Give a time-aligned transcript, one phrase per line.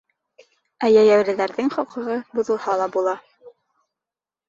[0.87, 3.19] Ә йәйәүлеләрҙең хоҡуғы боҙолһа ла була...